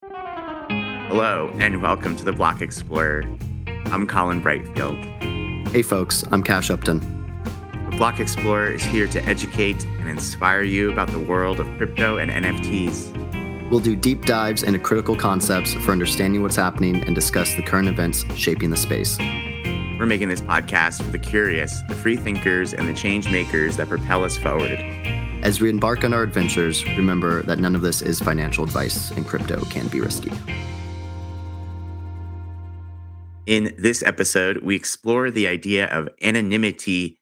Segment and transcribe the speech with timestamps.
[0.00, 3.24] Hello, and welcome to the Block Explorer.
[3.86, 5.68] I'm Colin Brightfield.
[5.68, 7.00] Hey, folks, I'm Cash Upton.
[7.90, 12.18] The Block Explorer is here to educate and inspire you about the world of crypto
[12.18, 13.70] and NFTs.
[13.70, 17.88] We'll do deep dives into critical concepts for understanding what's happening and discuss the current
[17.88, 19.18] events shaping the space.
[19.18, 23.88] We're making this podcast for the curious, the free thinkers, and the change makers that
[23.88, 24.78] propel us forward.
[25.42, 29.24] As we embark on our adventures, remember that none of this is financial advice and
[29.24, 30.32] crypto can be risky.
[33.46, 37.20] In this episode, we explore the idea of anonymity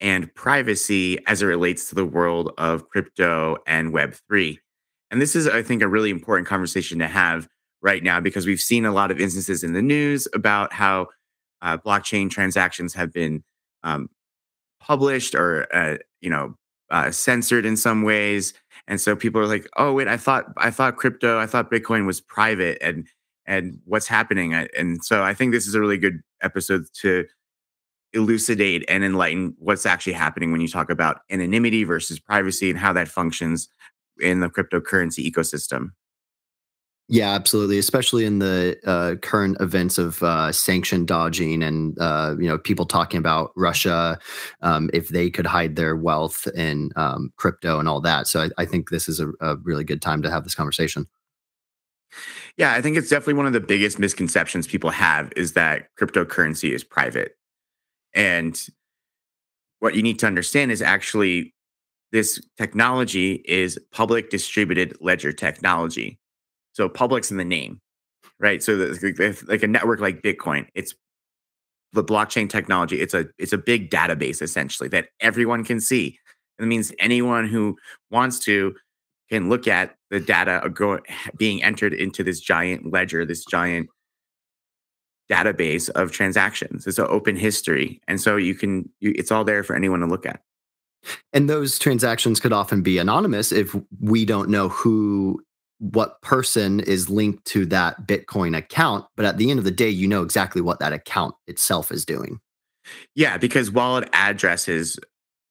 [0.00, 4.58] and privacy as it relates to the world of crypto and Web3.
[5.12, 7.48] And this is, I think, a really important conversation to have
[7.80, 11.06] right now because we've seen a lot of instances in the news about how
[11.62, 13.44] uh, blockchain transactions have been
[13.84, 14.10] um,
[14.80, 16.56] published or, uh, you know,
[16.92, 18.54] uh, censored in some ways.
[18.86, 22.06] And so people are like, "Oh wait, I thought I thought crypto, I thought Bitcoin
[22.06, 23.08] was private, and
[23.46, 27.26] and what's happening?" And so I think this is a really good episode to
[28.12, 32.92] elucidate and enlighten what's actually happening when you talk about anonymity versus privacy and how
[32.92, 33.68] that functions
[34.20, 35.90] in the cryptocurrency ecosystem.
[37.08, 37.78] Yeah, absolutely.
[37.78, 42.86] Especially in the uh, current events of uh, sanction dodging and uh, you know people
[42.86, 44.18] talking about Russia
[44.62, 48.28] um, if they could hide their wealth in um, crypto and all that.
[48.28, 51.06] So I, I think this is a, a, really good time to have this conversation.
[52.56, 56.72] Yeah, I think it's definitely one of the biggest misconceptions people have is that cryptocurrency
[56.72, 57.36] is private,
[58.14, 58.58] and
[59.80, 61.52] what you need to understand is actually
[62.12, 66.18] this technology is public distributed ledger technology
[66.72, 67.80] so public's in the name,
[68.38, 68.62] right?
[68.62, 70.94] So the, like a network like Bitcoin, it's
[71.92, 73.00] the blockchain technology.
[73.00, 76.18] It's a it's a big database essentially that everyone can see.
[76.58, 77.76] It means anyone who
[78.10, 78.74] wants to
[79.30, 80.62] can look at the data
[81.36, 83.88] being entered into this giant ledger, this giant
[85.30, 86.86] database of transactions.
[86.86, 90.06] It's an open history, and so you can you, it's all there for anyone to
[90.06, 90.40] look at.
[91.32, 95.42] And those transactions could often be anonymous if we don't know who
[95.82, 99.04] what person is linked to that Bitcoin account.
[99.16, 102.04] But at the end of the day, you know exactly what that account itself is
[102.04, 102.38] doing.
[103.16, 104.96] Yeah, because wallet addresses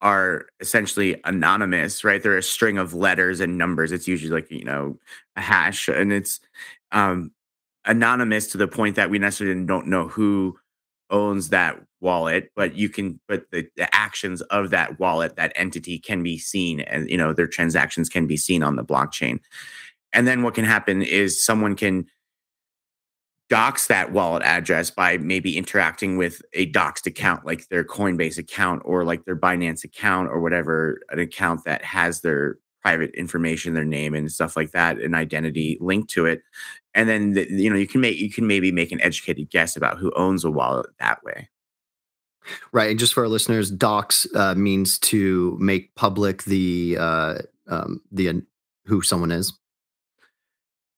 [0.02, 2.24] are essentially anonymous, right?
[2.24, 3.92] They're a string of letters and numbers.
[3.92, 4.98] It's usually like, you know,
[5.36, 6.40] a hash and it's
[6.94, 7.32] um,
[7.84, 10.58] anonymous to the point that we necessarily don't know who
[11.10, 16.00] owns that wallet, but you can, but the, the actions of that wallet, that entity
[16.00, 19.40] can be seen and, you know, their transactions can be seen on the blockchain.
[20.14, 22.06] And then what can happen is someone can
[23.50, 28.82] dox that wallet address by maybe interacting with a doxed account like their Coinbase account
[28.86, 33.84] or like their Binance account or whatever, an account that has their private information, their
[33.84, 36.42] name and stuff like that, an identity linked to it.
[36.94, 39.76] And then the, you know you can make you can maybe make an educated guess
[39.76, 41.50] about who owns a wallet that way.
[42.72, 42.90] Right.
[42.90, 47.36] And just for our listeners, dox uh, means to make public the uh,
[47.68, 48.34] um, the uh,
[48.86, 49.54] who someone is.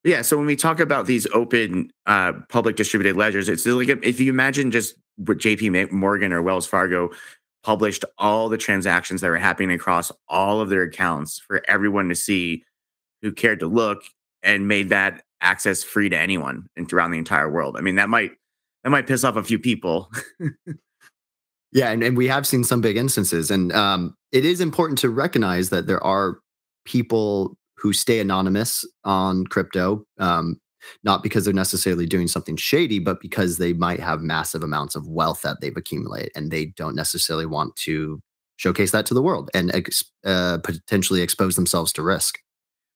[0.03, 0.21] Yeah.
[0.21, 4.31] So when we talk about these open uh, public distributed ledgers, it's like if you
[4.31, 7.09] imagine just what JP Morgan or Wells Fargo
[7.63, 12.15] published all the transactions that were happening across all of their accounts for everyone to
[12.15, 12.63] see
[13.21, 14.03] who cared to look
[14.41, 17.77] and made that access free to anyone and around the entire world.
[17.77, 18.31] I mean, that might
[18.83, 20.11] that might piss off a few people.
[21.71, 23.49] yeah, and, and we have seen some big instances.
[23.49, 26.39] And um, it is important to recognize that there are
[26.85, 30.59] people who stay anonymous on crypto, um,
[31.03, 35.05] not because they're necessarily doing something shady, but because they might have massive amounts of
[35.05, 38.21] wealth that they've accumulated and they don't necessarily want to
[38.55, 42.39] showcase that to the world and ex- uh, potentially expose themselves to risk.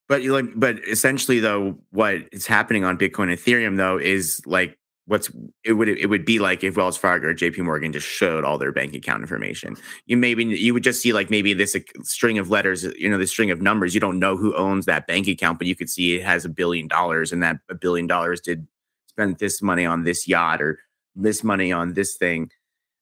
[0.08, 4.80] But you like, but essentially, though, what is happening on Bitcoin, Ethereum, though, is like
[5.08, 5.32] what's
[5.64, 8.58] it would it would be like if Wells Fargo or JP Morgan just showed all
[8.58, 9.76] their bank account information.
[10.06, 13.26] You maybe you would just see like maybe this string of letters, you know, the
[13.26, 13.94] string of numbers.
[13.94, 16.50] You don't know who owns that bank account, but you could see it has a
[16.50, 18.68] billion dollars and that a billion dollars did
[19.08, 20.80] spend this money on this yacht or
[21.16, 22.52] this money on this thing.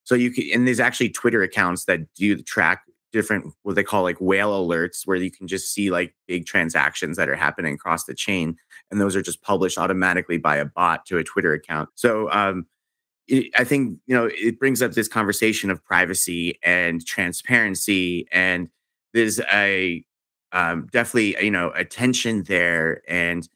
[0.03, 2.83] So you can and there's actually Twitter accounts that do track
[3.15, 7.15] different what they call like whale alerts where you can just see like big transactions
[7.15, 8.57] that are happening across the chain
[8.91, 11.87] and those are just published automatically by a bot to a twitter account.
[11.95, 12.67] So um,
[13.27, 18.69] it, i think you know it brings up this conversation of privacy and transparency and
[19.13, 20.03] there's a
[20.51, 23.47] um, definitely you know attention there and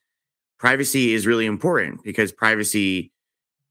[0.58, 3.12] privacy is really important because privacy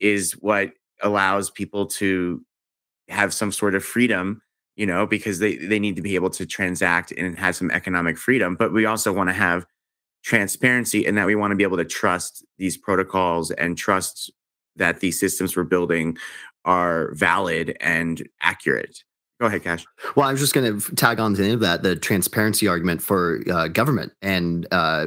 [0.01, 2.45] is what allows people to
[3.09, 4.43] have some sort of freedom
[4.79, 8.17] you know, because they, they need to be able to transact and have some economic
[8.17, 8.55] freedom.
[8.55, 9.67] But we also want to have
[10.23, 14.31] transparency and that we want to be able to trust these protocols and trust
[14.77, 16.17] that these systems we're building
[16.65, 19.03] are valid and accurate.
[19.41, 19.85] Go ahead, Cash.
[20.15, 22.69] Well, I was just going to tag on to the end of that the transparency
[22.69, 25.07] argument for uh, government and uh,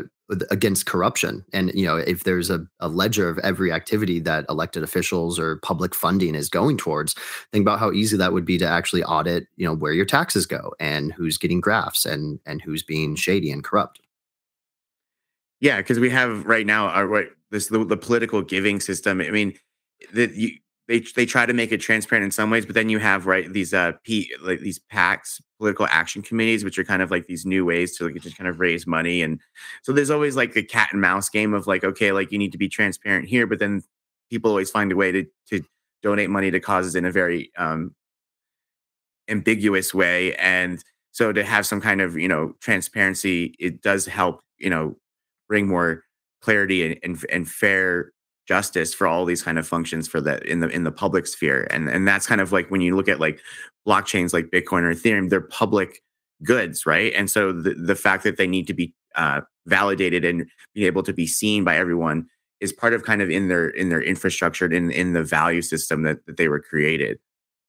[0.50, 1.44] against corruption.
[1.54, 5.58] And you know, if there's a, a ledger of every activity that elected officials or
[5.58, 7.16] public funding is going towards,
[7.52, 9.48] think about how easy that would be to actually audit.
[9.56, 13.52] You know, where your taxes go and who's getting grafts and and who's being shady
[13.52, 14.00] and corrupt.
[15.60, 19.22] Yeah, because we have right now uh, our what this the, the political giving system.
[19.22, 19.54] I mean,
[20.14, 20.58] that you
[20.92, 23.52] they they try to make it transparent in some ways, but then you have right
[23.54, 27.46] these uh P like these PACs, political action committees, which are kind of like these
[27.46, 29.40] new ways to like just kind of raise money, and
[29.84, 32.52] so there's always like a cat and mouse game of like okay, like you need
[32.52, 33.82] to be transparent here, but then
[34.30, 35.64] people always find a way to to
[36.04, 37.96] donate money to causes in a very um
[39.30, 40.84] ambiguous way, and
[41.14, 44.98] so to have some kind of you know transparency, it does help you know
[45.48, 46.04] bring more
[46.42, 48.12] clarity and, and, and fair
[48.48, 51.68] justice for all these kind of functions for the in the in the public sphere.
[51.70, 53.40] And and that's kind of like when you look at like
[53.88, 56.02] blockchains like bitcoin or ethereum they're public
[56.44, 57.14] goods right?
[57.16, 61.04] And so the, the fact that they need to be uh, validated and be able
[61.04, 62.28] to be seen by everyone
[62.60, 66.04] is part of kind of in their in their infrastructure in in the value system
[66.04, 67.20] that, that they were created.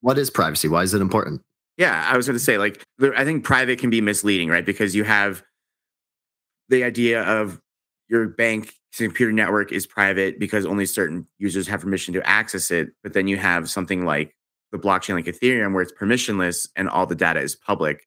[0.01, 0.69] What is privacy?
[0.69, 1.43] Why is it important?
[1.79, 2.85] Yeah i was going to say like
[3.17, 4.65] i think private can be misleading right?
[4.65, 5.43] Because you have
[6.69, 7.61] the idea of
[8.09, 12.91] your bank computer network is private because only certain users have permission to access it.
[13.03, 14.35] But then you have something like
[14.71, 18.07] the blockchain like Ethereum where it's permissionless and all the data is public.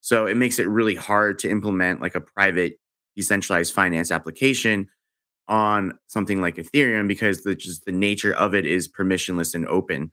[0.00, 2.78] So it makes it really hard to implement like a private
[3.16, 4.88] decentralized finance application
[5.48, 10.10] on something like Ethereum because the just the nature of it is permissionless and open.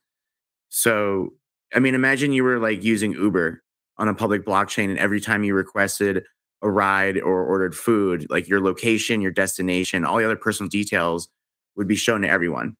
[0.70, 1.34] So
[1.74, 3.62] I mean imagine you were like using Uber
[3.98, 6.26] on a public blockchain and every time you requested
[6.62, 11.28] a ride or ordered food, like your location, your destination, all the other personal details
[11.76, 12.76] would be shown to everyone.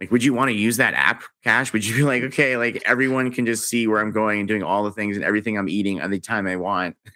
[0.00, 1.72] Like, would you want to use that app, Cash?
[1.72, 4.62] Would you be like, okay, like everyone can just see where I'm going and doing
[4.62, 6.96] all the things and everything I'm eating at the time I want?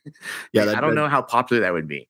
[0.53, 2.09] Yeah, I don't know how popular that would be.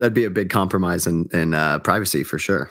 [0.00, 2.70] That'd be a big compromise in in uh, privacy for sure.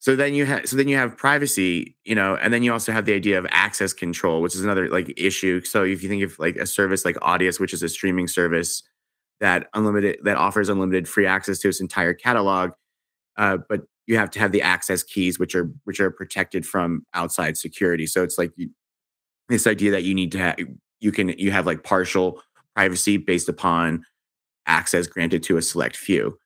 [0.00, 2.92] So then you have so then you have privacy, you know, and then you also
[2.92, 5.62] have the idea of access control, which is another like issue.
[5.62, 8.82] So if you think of like a service like Audius, which is a streaming service,
[9.44, 12.70] that unlimited that offers unlimited free access to its entire catalog,
[13.36, 17.04] uh, but you have to have the access keys, which are which are protected from
[17.12, 18.06] outside security.
[18.06, 18.70] So it's like you,
[19.50, 20.56] this idea that you need to have
[20.98, 22.40] you can you have like partial
[22.74, 24.06] privacy based upon
[24.64, 26.38] access granted to a select few.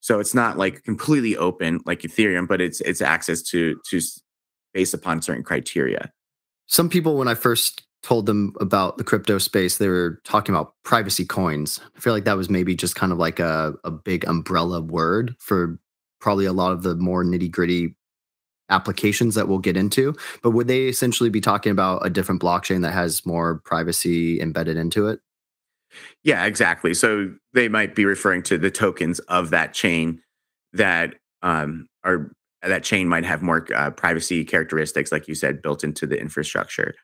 [0.00, 4.00] So it's not like completely open like Ethereum, but it's it's access to to
[4.74, 6.12] based upon certain criteria.
[6.66, 10.74] Some people, when I first told them about the crypto space, they were talking about
[10.82, 11.80] privacy coins.
[11.96, 15.36] I feel like that was maybe just kind of like a, a big umbrella word
[15.38, 15.78] for
[16.20, 17.94] probably a lot of the more nitty gritty
[18.68, 20.14] applications that we'll get into.
[20.42, 24.76] But would they essentially be talking about a different blockchain that has more privacy embedded
[24.76, 25.20] into it?
[26.24, 26.94] Yeah, exactly.
[26.94, 30.22] So they might be referring to the tokens of that chain
[30.72, 32.32] that um, are
[32.62, 36.94] that chain might have more uh, privacy characteristics, like you said, built into the infrastructure.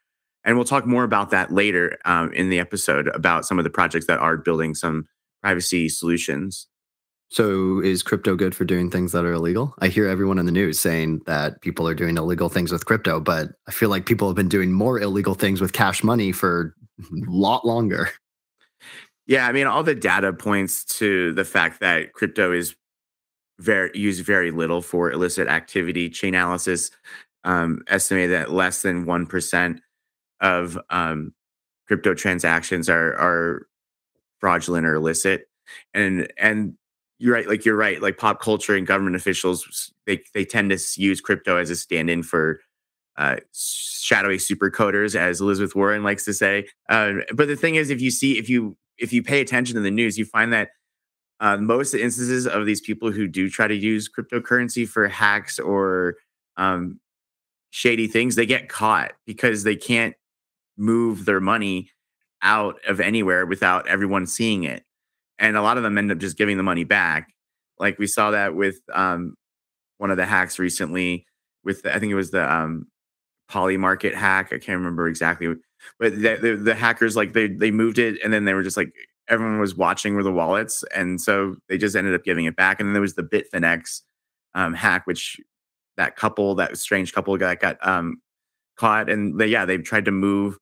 [0.48, 3.70] And we'll talk more about that later um, in the episode about some of the
[3.70, 5.06] projects that are building some
[5.42, 6.66] privacy solutions.
[7.30, 9.74] So, is crypto good for doing things that are illegal?
[9.80, 13.20] I hear everyone in the news saying that people are doing illegal things with crypto,
[13.20, 16.74] but I feel like people have been doing more illegal things with cash money for
[16.98, 18.08] a lot longer.
[19.26, 22.74] Yeah, I mean, all the data points to the fact that crypto is
[23.58, 26.08] very used very little for illicit activity.
[26.08, 26.90] Chainalysis
[27.44, 29.82] um, estimated that less than one percent
[30.40, 31.32] of um,
[31.86, 33.66] crypto transactions are are
[34.38, 35.48] fraudulent or illicit,
[35.94, 36.74] and and
[37.18, 40.78] you're right, like you're right, like pop culture and government officials they they tend to
[41.00, 42.60] use crypto as a stand-in for
[43.16, 46.68] uh, shadowy super coders, as Elizabeth Warren likes to say.
[46.88, 49.80] Uh, but the thing is, if you see, if you if you pay attention to
[49.80, 50.70] the news, you find that
[51.40, 56.16] uh, most instances of these people who do try to use cryptocurrency for hacks or
[56.56, 56.98] um,
[57.70, 60.14] shady things, they get caught because they can't
[60.78, 61.90] move their money
[62.42, 64.84] out of anywhere without everyone seeing it.
[65.38, 67.34] And a lot of them end up just giving the money back.
[67.78, 69.34] Like we saw that with um,
[69.98, 71.26] one of the hacks recently
[71.64, 72.86] with the, I think it was the um,
[73.50, 74.46] Polymarket hack.
[74.46, 75.54] I can't remember exactly,
[75.98, 78.76] but the, the, the, hackers like they they moved it and then they were just
[78.76, 78.92] like
[79.28, 82.80] everyone was watching where the wallets, and so they just ended up giving it back.
[82.80, 84.02] And then there was the Bitfinex
[84.54, 85.38] um, hack, which
[85.96, 88.20] that couple, that strange couple, got got um,
[88.76, 90.58] caught, and they, yeah, they tried to move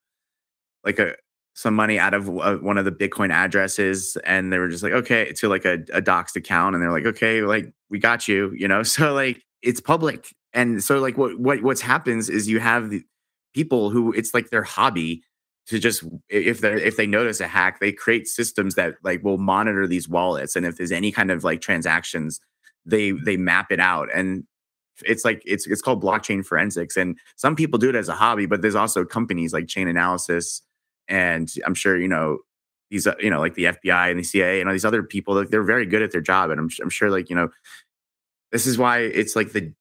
[0.86, 1.14] like a
[1.54, 4.92] some money out of uh, one of the Bitcoin addresses, and they were just like,
[4.92, 8.52] okay, to like a, a doxed account, and they're like, okay, like we got you,
[8.56, 8.82] you know.
[8.96, 12.92] So like it's public, and so like what what what's happens is you have
[13.54, 15.22] people who it's like their hobby
[15.66, 19.38] to just if they if they notice a hack, they create systems that like will
[19.38, 22.40] monitor these wallets, and if there's any kind of like transactions,
[22.86, 24.44] they they map it out and
[25.04, 28.46] it's like it's it's called blockchain forensics and some people do it as a hobby
[28.46, 30.62] but there's also companies like Chainalysis
[31.08, 32.38] and i'm sure you know
[32.90, 35.34] these uh, you know like the fbi and the cia and all these other people
[35.34, 37.48] like they're very good at their job and i'm, I'm sure like you know
[38.52, 39.72] this is why it's like the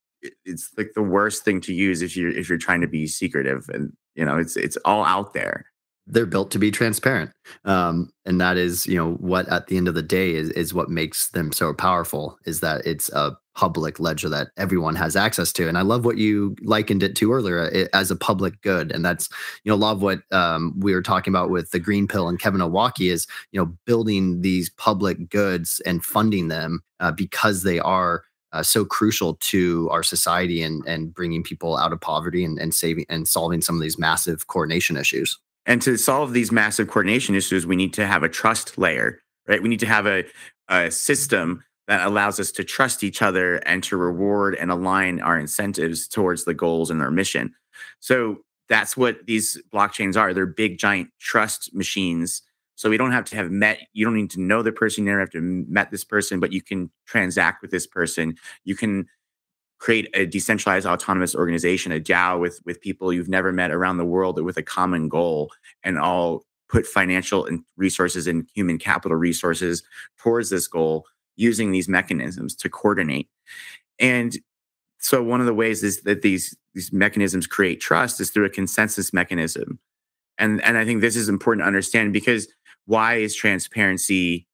[0.44, 3.70] it's like the worst thing to use if you're if you're trying to be secretive
[3.70, 5.66] and you know it's it's all out there
[6.08, 7.32] they're built to be transparent
[7.66, 10.74] um, and that is you know what at the end of the day is is
[10.74, 15.54] what makes them so powerful is that it's a public ledger that everyone has access
[15.54, 18.92] to and i love what you likened it to earlier it, as a public good
[18.92, 19.30] and that's
[19.64, 22.28] you know a lot of what um, we were talking about with the green pill
[22.28, 27.64] and kevin owocki is you know building these public goods and funding them uh, because
[27.64, 32.44] they are uh, so crucial to our society and and bringing people out of poverty
[32.44, 36.52] and, and saving and solving some of these massive coordination issues and to solve these
[36.52, 39.62] massive coordination issues, we need to have a trust layer, right?
[39.62, 40.24] We need to have a,
[40.70, 45.38] a system that allows us to trust each other and to reward and align our
[45.38, 47.54] incentives towards the goals and our mission.
[48.00, 48.38] So
[48.70, 50.34] that's what these blockchains are.
[50.34, 52.42] They're big, giant trust machines.
[52.76, 55.12] So we don't have to have met, you don't need to know the person, you
[55.12, 58.36] never have to met this person, but you can transact with this person.
[58.66, 59.08] You can
[59.86, 64.06] create a decentralized autonomous organization, a DAO with with people you've never met around the
[64.06, 65.52] world with a common goal,
[65.84, 69.84] and all put financial and resources and human capital resources
[70.18, 73.30] towards this goal using these mechanisms to coordinate.
[74.00, 74.36] And
[74.98, 78.50] so one of the ways is that these these mechanisms create trust is through a
[78.50, 79.78] consensus mechanism.
[80.40, 82.48] And and I think this is important to understand because
[82.88, 84.48] why is transparency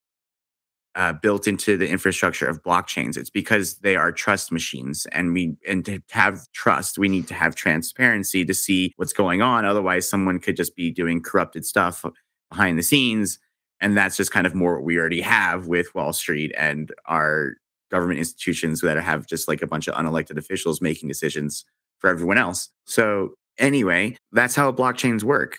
[0.94, 3.16] uh, built into the infrastructure of blockchains.
[3.16, 7.34] It's because they are trust machines, and we and to have trust, we need to
[7.34, 9.64] have transparency to see what's going on.
[9.64, 12.04] Otherwise, someone could just be doing corrupted stuff
[12.50, 13.38] behind the scenes,
[13.80, 17.54] and that's just kind of more what we already have with Wall Street and our
[17.90, 21.64] government institutions that have just like a bunch of unelected officials making decisions
[21.98, 22.70] for everyone else.
[22.86, 25.58] So anyway, that's how blockchains work.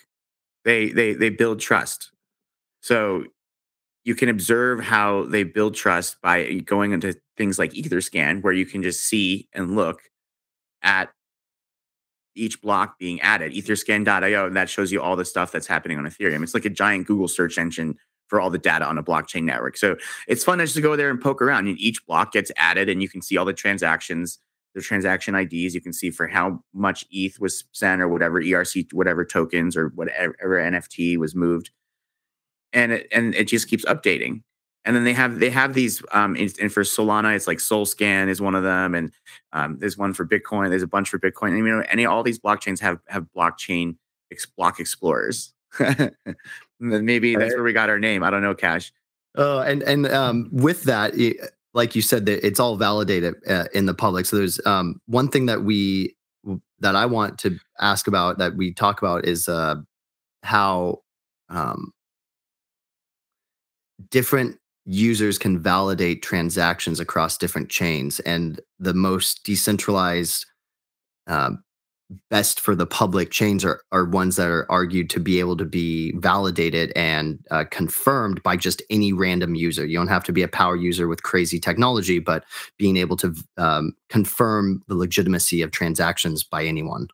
[0.64, 2.10] They they they build trust.
[2.80, 3.24] So
[4.04, 8.66] you can observe how they build trust by going into things like Etherscan, where you
[8.66, 10.02] can just see and look
[10.82, 11.10] at
[12.36, 16.04] each block being added, etherscan.io, and that shows you all the stuff that's happening on
[16.04, 16.42] Ethereum.
[16.42, 17.96] It's like a giant Google search engine
[18.28, 19.76] for all the data on a blockchain network.
[19.76, 19.96] So
[20.28, 21.68] it's fun just to go there and poke around.
[21.68, 24.38] And each block gets added, and you can see all the transactions,
[24.74, 25.74] the transaction IDs.
[25.74, 29.88] You can see for how much ETH was sent or whatever ERC, whatever tokens or
[29.90, 31.70] whatever NFT was moved
[32.74, 34.42] and it and it just keeps updating.
[34.84, 38.40] And then they have they have these um and for Solana it's like Solscan is
[38.40, 39.12] one of them, and
[39.52, 40.68] um, there's one for Bitcoin.
[40.68, 41.50] There's a bunch for Bitcoin.
[41.50, 43.96] And, you know, any all these blockchains have have blockchain
[44.30, 45.54] ex- block explorers.
[46.80, 48.22] Maybe that's where we got our name.
[48.22, 48.92] I don't know, Cash.
[49.36, 51.14] Oh, and and um, with that,
[51.72, 54.26] like you said, that it's all validated uh, in the public.
[54.26, 56.14] So there's um, one thing that we
[56.80, 59.76] that I want to ask about that we talk about is uh,
[60.42, 61.02] how
[61.48, 61.92] um,
[64.10, 70.44] different users can validate transactions across different chains and the most decentralized
[71.26, 71.64] um,
[72.30, 75.64] best for the public chains are, are ones that are argued to be able to
[75.64, 79.86] be validated and uh, confirmed by just any random user.
[79.86, 82.44] You don't have to be a power user with crazy technology but
[82.78, 87.08] being able to um, confirm the legitimacy of transactions by anyone.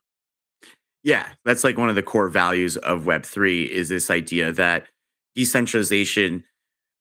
[1.03, 4.87] Yeah that's like one of the core values of web3 is this idea that
[5.35, 6.43] decentralization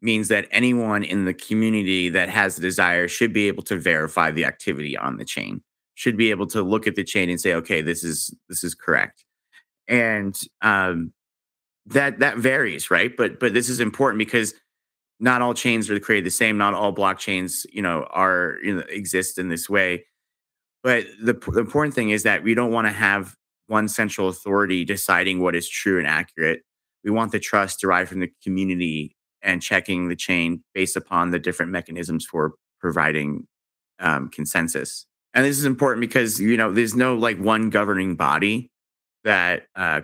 [0.03, 4.31] means that anyone in the community that has the desire should be able to verify
[4.31, 5.63] the activity on the chain
[6.01, 8.75] should be able to look at the chain and say okay this is this is
[8.75, 9.25] correct.
[9.87, 11.13] And um,
[11.87, 13.15] that that varies right?
[13.15, 14.55] But but this is important because
[15.19, 16.57] not all chains are created the same.
[16.57, 20.07] Not all blockchains you know are you know exist in this way.
[20.83, 23.35] But the, the important thing is that we don't want to have
[23.67, 26.63] one central authority deciding what is true and accurate.
[27.05, 31.39] We want the trust derived from the community and checking the chain based upon the
[31.39, 33.47] different mechanisms for providing
[33.99, 35.07] um, consensus.
[35.35, 38.71] And this is important because you know there's no like one governing body
[39.25, 40.01] that uh,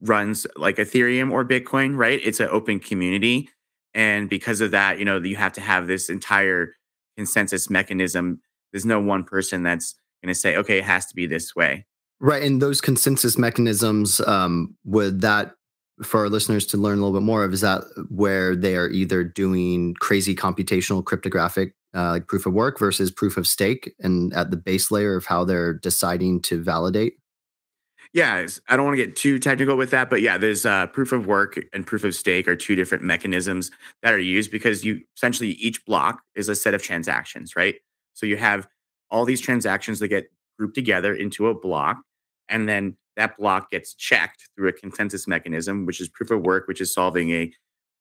[0.00, 2.20] runs like Ethereum or Bitcoin, right?
[2.22, 3.50] It's an open community,
[3.94, 6.74] and because of that, you know you have to have this entire
[7.16, 8.40] consensus mechanism.
[8.72, 11.86] There's no one person that's going to say, okay, it has to be this way.
[12.20, 15.52] Right, and those consensus mechanisms um, would that
[16.02, 18.88] for our listeners to learn a little bit more of is that where they are
[18.88, 24.32] either doing crazy computational cryptographic uh, like proof of work versus proof of stake and
[24.34, 27.14] at the base layer of how they're deciding to validate?
[28.14, 31.12] Yeah i don't want to get too technical with that but yeah there's uh, proof
[31.12, 33.70] of work and proof of stake are two different mechanisms
[34.02, 37.76] that are used because you essentially each block is a set of transactions right?
[38.14, 38.66] So you have
[39.10, 42.02] all these transactions that get grouped together into a block
[42.48, 46.68] and then that block gets checked through a consensus mechanism, which is proof of work,
[46.68, 47.52] which is solving a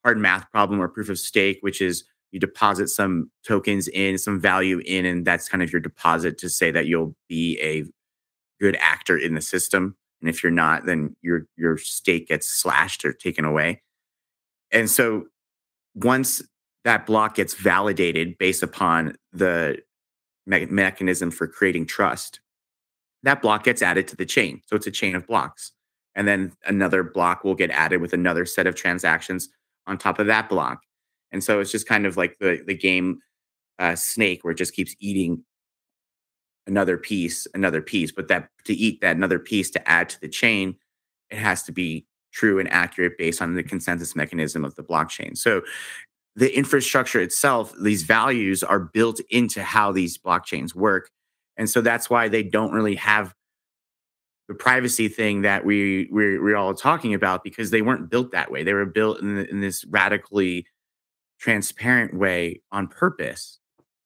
[0.05, 4.39] hard math problem, or proof of stake, which is you deposit some tokens in, some
[4.39, 7.83] value in, and that's kind of your deposit to say that you'll be a
[8.63, 9.97] good actor in the system.
[10.21, 13.81] And if you're not, then your your stake gets slashed or taken away.
[14.71, 15.25] And so
[15.95, 16.43] once
[16.83, 19.79] that block gets validated based upon the
[20.45, 22.39] me- mechanism for creating trust,
[23.23, 24.61] that block gets added to the chain.
[24.65, 25.71] So it's a chain of blocks.
[26.15, 29.49] And then another block will get added with another set of transactions
[29.85, 30.81] on top of that block.
[31.31, 33.19] And so it's just kind of like the, the game
[33.79, 35.43] uh, snake where it just keeps eating
[36.65, 38.11] another piece, another piece.
[38.11, 40.75] But that to eat that another piece to add to the chain,
[41.29, 45.37] it has to be true and accurate based on the consensus mechanism of the blockchain.
[45.37, 45.61] So
[46.35, 51.09] the infrastructure itself, these values are built into how these blockchains work.
[51.57, 53.33] And so that's why they don't really have
[54.47, 58.51] the privacy thing that we we're, we're all talking about because they weren't built that
[58.51, 58.63] way.
[58.63, 60.65] They were built in, in this radically
[61.39, 63.59] transparent way on purpose.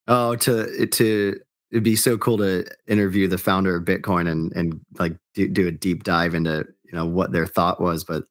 [0.07, 1.39] Oh, to to
[1.71, 5.67] it'd be so cool to interview the founder of Bitcoin and and like do, do
[5.67, 8.23] a deep dive into you know what their thought was, but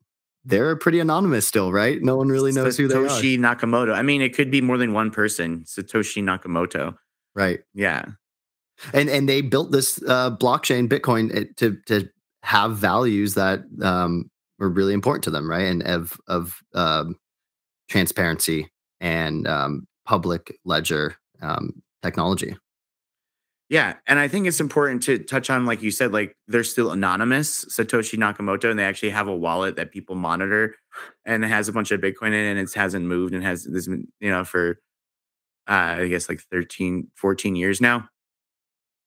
[0.44, 2.02] they're pretty anonymous still, right?
[2.02, 3.06] No one really knows Satoshi who they are.
[3.08, 3.94] Satoshi Nakamoto.
[3.94, 5.64] I mean, it could be more than one person.
[5.64, 6.96] Satoshi Nakamoto.
[7.34, 7.60] Right.
[7.72, 8.06] Yeah
[8.92, 12.08] and and they built this uh, blockchain Bitcoin to to
[12.42, 15.66] have values that um, were really important to them, right?
[15.66, 17.16] And of of um,
[17.88, 18.70] transparency
[19.00, 22.56] and um, public ledger um, technology.
[23.68, 26.90] Yeah, and I think it's important to touch on, like you said, like they're still
[26.90, 30.74] anonymous, Satoshi Nakamoto, and they actually have a wallet that people monitor,
[31.24, 33.62] and it has a bunch of Bitcoin in it, and it hasn't moved and has
[33.62, 34.80] this, you know, for
[35.68, 38.08] uh, I guess like 13, 14 years now.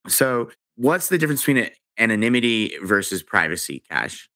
[0.08, 4.30] So, what's the difference between anonymity versus privacy, Cash?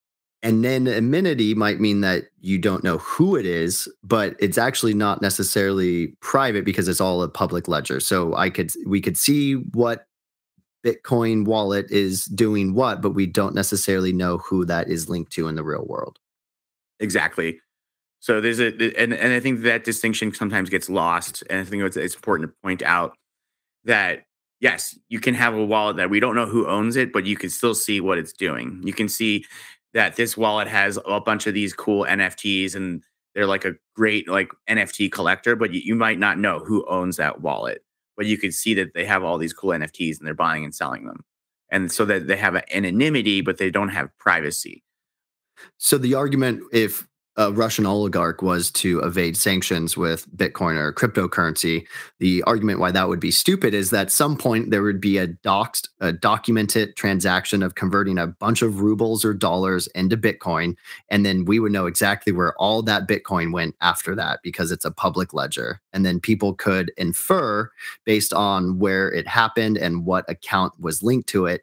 [0.44, 4.94] And then anonymity might mean that you don't know who it is, but it's actually
[4.94, 8.00] not necessarily private because it's all a public ledger.
[8.00, 10.06] So I could we could see what
[10.86, 15.48] Bitcoin wallet is doing what, but we don't necessarily know who that is linked to
[15.48, 16.20] in the real world.
[17.00, 17.60] Exactly.
[18.20, 21.44] So there's a and, and I think that distinction sometimes gets lost.
[21.50, 23.18] And I think it's, it's important to point out
[23.86, 24.27] that
[24.60, 27.36] yes, you can have a wallet that we don't know who owns it, but you
[27.36, 28.82] can still see what it's doing.
[28.84, 29.46] You can see
[29.94, 34.28] that this wallet has a bunch of these cool NFTs and they're like a great
[34.28, 37.84] like NFT collector, but you, you might not know who owns that wallet.
[38.16, 40.74] But you can see that they have all these cool NFTs and they're buying and
[40.74, 41.24] selling them.
[41.70, 44.84] And so that they have an anonymity, but they don't have privacy.
[45.78, 47.07] So the argument, if
[47.38, 51.86] a Russian oligarch was to evade sanctions with Bitcoin or cryptocurrency,
[52.20, 55.20] the argument why that would be stupid is that at some point there would be
[55.20, 60.76] a doxed, a documented transaction of converting a bunch of rubles or dollars into Bitcoin,
[61.12, 64.86] and then we would know exactly where all that Bitcoin went after that because it's
[64.86, 67.70] a public ledger, and then people could infer
[68.04, 71.62] based on where it happened and what account was linked to it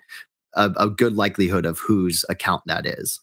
[0.54, 3.20] a, a good likelihood of whose account that is.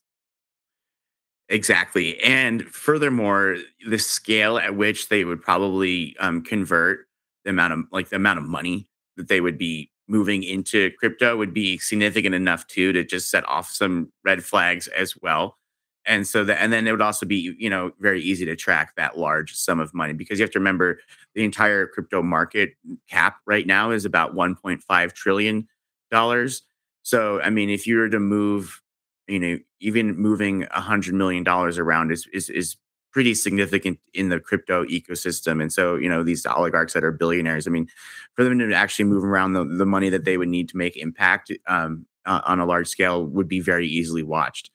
[1.51, 2.19] Exactly.
[2.23, 7.07] And furthermore, the scale at which they would probably um, convert
[7.45, 8.87] the amount of like the amount of money
[9.17, 13.47] that they would be moving into crypto would be significant enough too to just set
[13.49, 15.57] off some red flags as well.
[16.05, 18.95] And so that and then it would also be, you know, very easy to track
[18.97, 20.99] that large sum of money because you have to remember
[21.35, 22.73] the entire crypto market
[23.09, 25.67] cap right now is about 1.5 trillion
[26.11, 26.63] dollars.
[27.03, 28.81] So I mean, if you were to move
[29.27, 32.77] you know, even moving a hundred million dollars around is, is is
[33.11, 35.61] pretty significant in the crypto ecosystem.
[35.61, 37.87] And so, you know, these oligarchs that are billionaires, I mean,
[38.35, 40.95] for them to actually move around the, the money that they would need to make
[40.95, 44.71] impact um, uh, on a large scale would be very easily watched.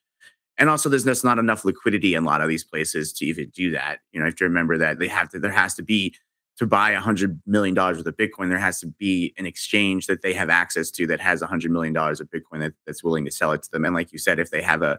[0.59, 3.51] And also, there's just not enough liquidity in a lot of these places to even
[3.51, 4.01] do that.
[4.13, 6.15] You know, you have to remember that they have to, there has to be
[6.59, 10.07] to buy a hundred million dollars worth of Bitcoin, there has to be an exchange
[10.07, 13.05] that they have access to that has a hundred million dollars of Bitcoin that, that's
[13.05, 13.85] willing to sell it to them.
[13.85, 14.99] And like you said, if they have a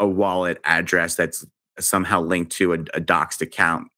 [0.00, 1.44] a wallet address that's
[1.80, 3.88] somehow linked to a, a doxed account,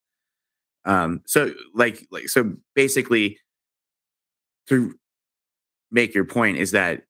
[0.84, 3.38] um, so like like so basically,
[4.68, 4.94] to
[5.90, 7.04] make your point is that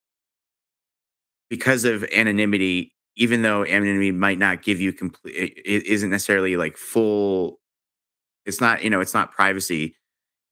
[1.49, 6.77] because of anonymity even though anonymity might not give you complete, it isn't necessarily like
[6.77, 7.60] full.
[8.47, 9.97] It's not you know it's not privacy.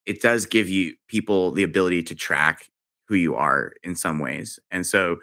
[0.06, 2.68] It does give you people the ability to track
[3.08, 5.18] who you are in some ways, and so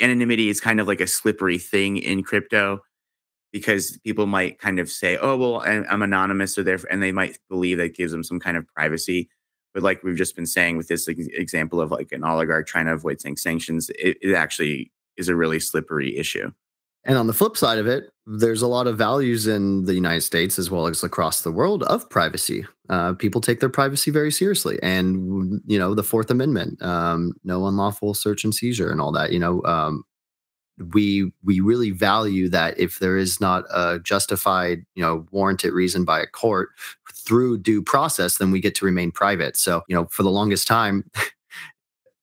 [0.00, 2.80] anonymity is kind of like a slippery thing in crypto
[3.52, 7.38] because people might kind of say, "Oh, well, I'm anonymous," or there, and they might
[7.48, 9.28] believe that gives them some kind of privacy.
[9.74, 12.94] But like we've just been saying with this example of like an oligarch trying to
[12.94, 16.52] avoid saying sanctions, it, it actually is a really slippery issue.
[17.08, 20.20] And on the flip side of it, there's a lot of values in the United
[20.20, 22.66] States as well as across the world of privacy.
[22.90, 27.66] Uh, people take their privacy very seriously, and you know the Fourth Amendment, um, no
[27.66, 29.32] unlawful search and seizure, and all that.
[29.32, 30.04] You know, um,
[30.92, 36.04] we we really value that if there is not a justified, you know, warranted reason
[36.04, 36.68] by a court
[37.14, 39.56] through due process, then we get to remain private.
[39.56, 41.10] So, you know, for the longest time.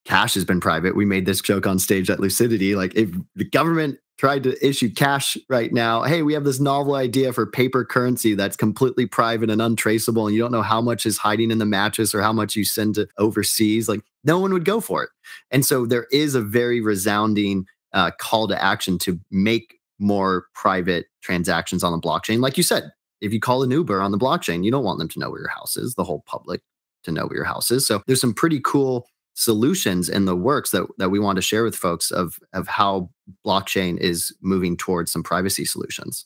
[0.06, 0.96] cash has been private.
[0.96, 2.76] We made this joke on stage at Lucidity.
[2.76, 6.04] Like, if the government tried to issue cash right now.
[6.04, 10.36] Hey, we have this novel idea for paper currency that's completely private and untraceable, and
[10.36, 12.96] you don't know how much is hiding in the mattress or how much you send
[12.96, 13.90] to overseas.
[13.90, 15.10] Like, no one would go for it.
[15.52, 21.08] And so there is a very resounding uh, call to action to make more private
[21.22, 22.40] transactions on the blockchain.
[22.40, 25.08] Like you said, if you call an Uber on the blockchain, you don't want them
[25.10, 26.62] to know where your house is, the whole public
[27.04, 27.88] to know where your house is.
[27.88, 31.64] So there's some pretty cool solutions in the works that that we want to share
[31.64, 33.10] with folks of of how
[33.46, 36.26] blockchain is moving towards some privacy solutions.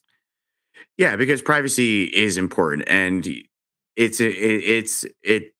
[0.97, 3.27] Yeah, because privacy is important, and
[3.95, 5.53] it's it, it's it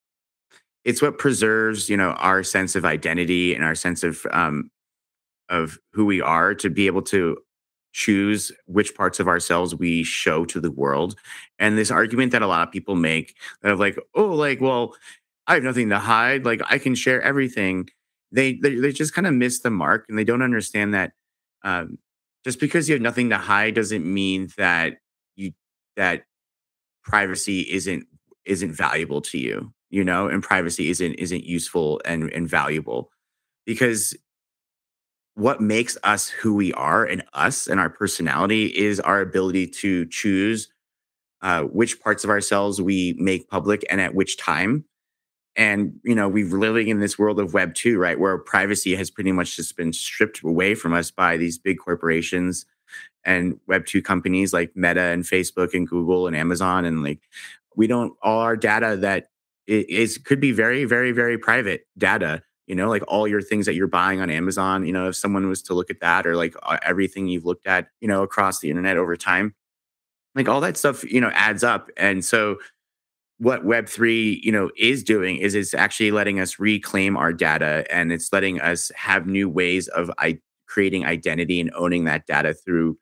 [0.86, 4.70] it's what preserves you know our sense of identity and our sense of um
[5.50, 7.38] of who we are to be able to
[7.92, 11.16] choose which parts of ourselves we show to the world
[11.58, 14.94] and this argument that a lot of people make of like oh like well
[15.50, 16.46] I have nothing to hide.
[16.46, 17.90] Like I can share everything.
[18.34, 21.14] They they, they just kind of miss the mark and they don't understand that
[21.66, 22.00] um,
[22.46, 24.96] just because you have nothing to hide doesn't mean that
[25.38, 25.54] you
[25.98, 26.24] that
[27.04, 28.06] privacy isn't
[28.46, 33.12] isn't valuable to you, you know, and privacy isn't isn't useful and and valuable
[33.66, 34.16] because
[35.36, 40.06] what makes us who we are and us and our personality is our ability to
[40.08, 40.68] choose
[41.42, 44.86] uh, which parts of ourselves we make public and at which time
[45.60, 49.12] and you know we're living in this world of web 2 right where privacy has
[49.12, 52.66] pretty much just been stripped away from us by these big corporations
[53.26, 57.20] and web 2 companies like meta and facebook and google and amazon and like
[57.76, 59.28] we don't all our data that
[59.68, 63.76] is could be very very very private data you know like all your things that
[63.76, 66.56] you're buying on amazon you know if someone was to look at that or like
[66.84, 69.54] everything you've looked at you know across the internet over time
[70.36, 71.90] like all that stuff you know adds up.
[71.98, 72.58] And so
[73.40, 78.12] what web3 you know is doing is it's actually letting us reclaim our data and
[78.12, 82.98] it's letting us have new ways of I- creating identity and owning that data through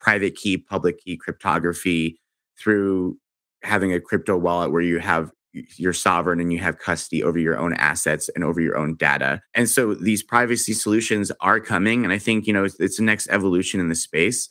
[0.00, 2.18] private key public key cryptography
[2.58, 3.18] through
[3.62, 5.30] having a crypto wallet where you have
[5.76, 9.40] you're sovereign and you have custody over your own assets and over your own data.
[9.54, 13.02] And so these privacy solutions are coming and i think you know it's, it's the
[13.02, 14.48] next evolution in the space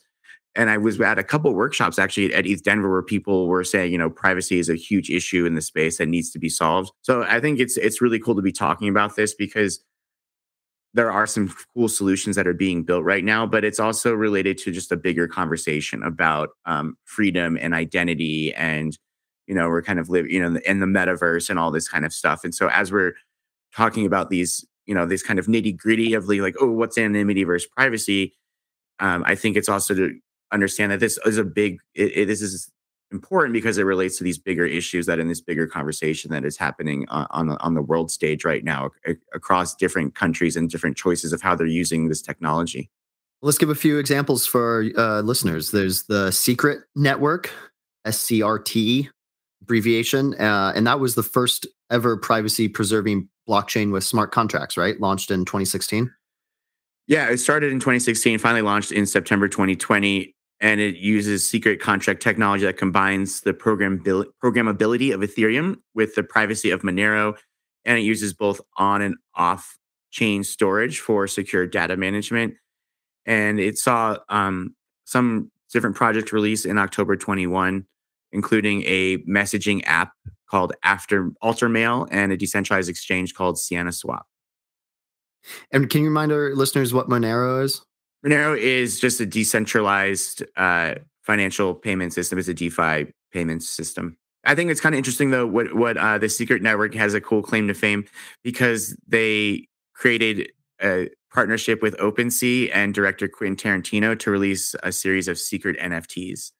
[0.56, 3.98] and I was at a couple workshops actually at ETHDenver where people were saying, you
[3.98, 6.92] know, privacy is a huge issue in the space that needs to be solved.
[7.02, 9.82] So I think it's it's really cool to be talking about this because
[10.94, 14.56] there are some cool solutions that are being built right now, but it's also related
[14.58, 18.96] to just a bigger conversation about um, freedom and identity, and
[19.46, 21.70] you know, we're kind of live, you know, in the, in the metaverse and all
[21.70, 22.44] this kind of stuff.
[22.44, 23.12] And so as we're
[23.76, 27.44] talking about these, you know, this kind of nitty gritty of like, oh, what's anonymity
[27.44, 28.34] versus privacy?
[29.00, 30.18] Um, I think it's also to
[30.54, 32.70] understand that this is a big it, it, this is
[33.10, 36.56] important because it relates to these bigger issues that in this bigger conversation that is
[36.56, 38.90] happening on on the, on the world stage right now
[39.34, 42.90] across different countries and different choices of how they're using this technology.
[43.42, 45.70] Let's give a few examples for uh, listeners.
[45.70, 47.50] There's the Secret Network,
[48.06, 49.08] SCRT
[49.60, 54.98] abbreviation, uh, and that was the first ever privacy preserving blockchain with smart contracts, right?
[54.98, 56.10] Launched in 2016.
[57.06, 62.22] Yeah, it started in 2016, finally launched in September 2020 and it uses secret contract
[62.22, 64.00] technology that combines the program
[64.42, 67.36] programmability of Ethereum with the privacy of Monero,
[67.84, 69.76] and it uses both on and off
[70.10, 72.54] chain storage for secure data management.
[73.26, 77.84] And it saw um, some different projects released in October 21,
[78.32, 80.12] including a messaging app
[80.48, 84.26] called After Altermail and a decentralized exchange called Sienna Swap.
[85.72, 87.82] And can you remind our listeners what Monero is?
[88.24, 92.38] Monero is just a decentralized uh, financial payment system.
[92.38, 94.16] It's a DeFi payment system.
[94.44, 97.20] I think it's kind of interesting though what what uh, the Secret Network has a
[97.20, 98.04] cool claim to fame
[98.42, 100.50] because they created
[100.82, 106.52] a partnership with OpenSea and director Quentin Tarantino to release a series of secret NFTs.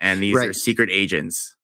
[0.00, 0.48] And these right.
[0.48, 1.56] are secret agents.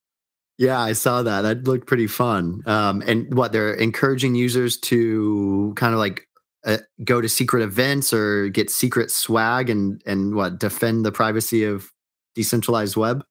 [0.58, 1.42] Yeah, I saw that.
[1.42, 2.62] That looked pretty fun.
[2.66, 6.27] Um, and what they're encouraging users to kind of like
[6.64, 11.64] uh, go to secret events or get secret swag and and what defend the privacy
[11.64, 11.92] of
[12.34, 13.24] decentralized web.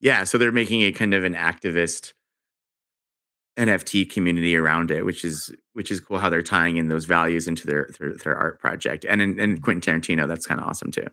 [0.00, 2.12] Yeah, so they're making a kind of an activist
[3.58, 7.48] NFT community around it, which is which is cool how they're tying in those values
[7.48, 9.04] into their their, their art project.
[9.08, 11.06] And in, in Quentin Tarantino, that's kind of awesome too.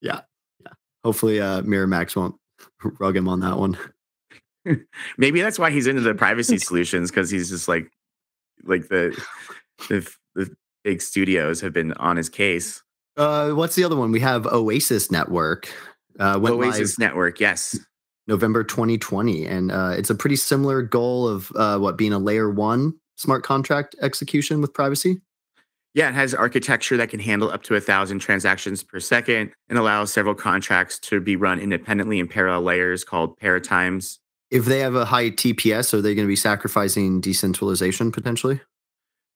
[0.00, 0.20] Yeah,
[0.60, 0.72] yeah.
[1.04, 2.36] Hopefully, uh, Miramax won't
[3.00, 3.78] rug him on that one.
[5.18, 7.90] Maybe that's why he's into the privacy solutions because he's just like,
[8.64, 9.16] like the,
[9.88, 12.82] the the big studios have been on his case.
[13.16, 14.12] Uh, what's the other one?
[14.12, 15.72] We have Oasis Network.
[16.18, 17.78] Uh, Oasis Network, yes.
[18.26, 22.50] November 2020, and uh, it's a pretty similar goal of uh, what being a layer
[22.50, 25.20] one smart contract execution with privacy.
[25.94, 29.78] Yeah, it has architecture that can handle up to a thousand transactions per second and
[29.78, 34.18] allows several contracts to be run independently in parallel layers called paratimes
[34.50, 38.60] if they have a high TPS, are they going to be sacrificing decentralization potentially?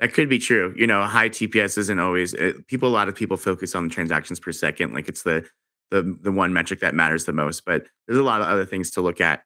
[0.02, 0.74] That could be true.
[0.76, 2.88] You know, high TPS isn't always it, people.
[2.88, 5.46] A lot of people focus on the transactions per second, like it's the
[5.92, 7.64] the the one metric that matters the most.
[7.64, 9.44] But there's a lot of other things to look at.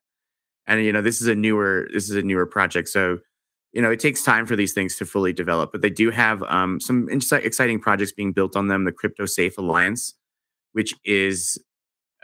[0.67, 3.19] And you know, this is a newer this is a newer project, so
[3.75, 5.73] you know it takes time for these things to fully develop.
[5.73, 8.85] But they do have um, some exciting projects being built on them.
[8.85, 10.15] The Crypto Safe Alliance,
[10.73, 11.63] which is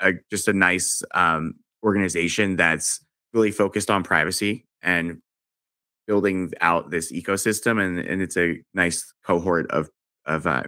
[0.01, 5.21] a, just a nice um, organization that's really focused on privacy and
[6.07, 9.89] building out this ecosystem and, and it's a nice cohort of
[10.27, 10.63] of uh,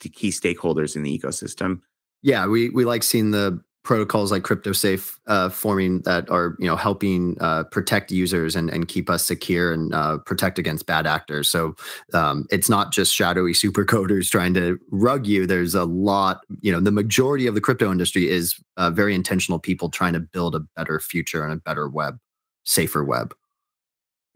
[0.00, 1.80] key stakeholders in the ecosystem
[2.22, 6.74] yeah we we like seeing the protocols like CryptoSafe uh, forming that are you know
[6.74, 11.48] helping uh, protect users and, and keep us secure and uh, protect against bad actors.
[11.48, 11.76] So
[12.12, 15.46] um, it's not just shadowy super coders trying to rug you.
[15.46, 16.40] There's a lot.
[16.60, 20.20] You know, the majority of the crypto industry is uh, very intentional people trying to
[20.20, 22.18] build a better future and a better web,
[22.64, 23.34] safer web.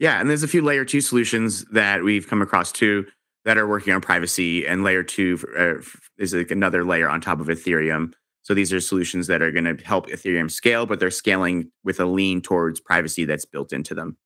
[0.01, 3.05] Yeah, and there's a few layer two solutions that we've come across too
[3.45, 5.75] that are working on privacy, and layer two uh,
[6.17, 8.11] is like another layer on top of Ethereum
[8.43, 11.99] so these are solutions that are going to help Ethereum scale, but they're scaling with
[11.99, 14.17] a lean towards privacy that's built into them.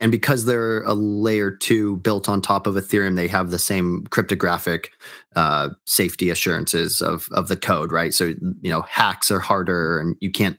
[0.00, 4.04] And because they're a layer two built on top of Ethereum, they have the same
[4.10, 4.90] cryptographic
[5.36, 8.12] uh, safety assurances of of the code, right?
[8.12, 10.58] So you know hacks are harder, and you can't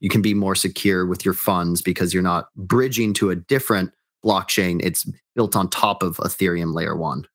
[0.00, 3.92] you can be more secure with your funds because you're not bridging to a different
[4.24, 4.80] blockchain.
[4.82, 7.26] It's built on top of Ethereum layer one.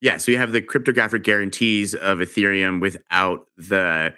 [0.00, 4.14] Yeah, so you have the cryptographic guarantees of Ethereum without the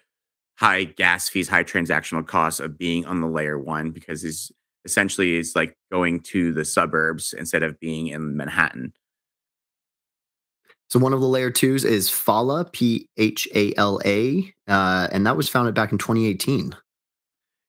[0.59, 4.51] high gas fees, high transactional costs of being on the layer one because it's
[4.85, 8.93] essentially it's like going to the suburbs instead of being in Manhattan.
[10.89, 15.27] So one of the layer twos is Phala, P H A L A, uh, and
[15.27, 16.75] that was founded back in 2018.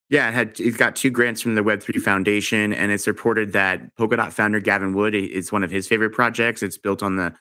[0.10, 3.96] Yeah, it had it got two grants from the Web3 Foundation, and it's reported that
[3.98, 6.64] Polkadot founder Gavin Wood is one of his favorite projects.
[6.64, 7.34] It's built on the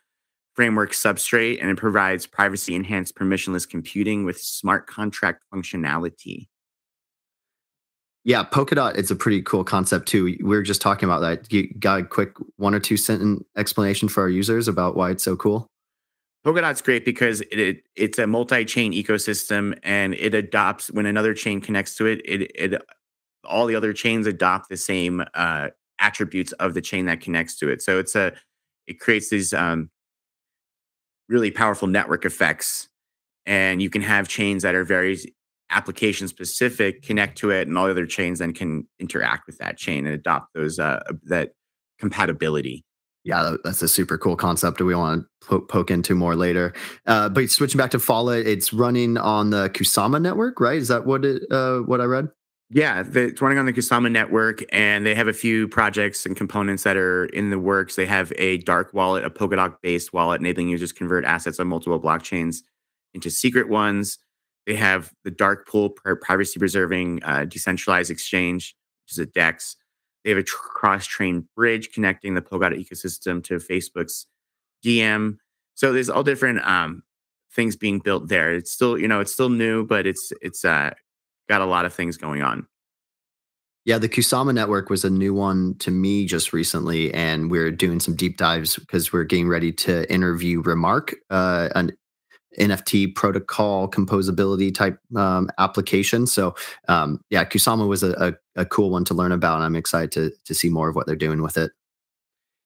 [0.57, 6.49] framework substrate and it provides privacy enhanced permissionless computing with smart contract functionality.
[8.25, 10.25] Yeah, Polkadot is a pretty cool concept too.
[10.25, 11.53] We were just talking about that.
[11.53, 15.23] You got a quick one or two sentence explanation for our users about why it's
[15.23, 15.69] so cool?
[16.47, 21.61] Polkadot's great because it, it it's a multi-chain ecosystem and it adopts when another chain
[21.61, 22.81] connects to it, it it
[23.45, 27.69] all the other chains adopt the same uh, attributes of the chain that connects to
[27.69, 27.83] it.
[27.83, 28.33] So it's a
[28.87, 29.91] it creates these um,
[31.29, 32.89] really powerful network effects.
[33.45, 35.19] And you can have chains that are very
[35.71, 39.79] application specific connect to it, and all the other chains then can interact with that
[39.79, 41.55] chain and adopt those uh, that
[41.99, 42.86] compatibility.
[43.27, 46.73] Yeah, that's a super cool concept that we want to poke into more later.
[47.07, 50.77] Uh, but switching back to Phala, it's running on the Kusama network, right?
[50.79, 52.29] Is that what it, uh, what I read?
[52.71, 56.85] Yeah, it's running on the Kusama network, and they have a few projects and components
[56.85, 57.97] that are in the works.
[57.97, 61.67] They have a dark wallet, a Polkadot based wallet, enabling users to convert assets on
[61.67, 62.59] multiple blockchains
[63.13, 64.19] into secret ones.
[64.69, 69.77] They have the dark pool privacy preserving uh, decentralized exchange, which is a DEX.
[70.27, 74.27] They have a tr- cross chain bridge connecting the Polkadot ecosystem to Facebook's
[74.83, 75.39] Diem.
[75.77, 77.05] So there's all different um,
[77.53, 78.53] things being built there.
[78.53, 80.91] It's still, you know, it's still new, but it's it's uh,
[81.49, 82.67] got a lot of things going on.
[83.85, 88.01] Yeah, the Kusama network was a new one to me just recently, and we're doing
[88.01, 91.93] some deep dives because we're getting ready to interview RMRK, uh, an
[92.59, 96.27] NFT protocol composability type um, application.
[96.27, 96.55] So,
[96.89, 98.13] um, yeah, Kusama was a,
[98.57, 99.57] a, a, cool one to learn about.
[99.57, 101.73] And I'm excited to to see more of what they're doing with it.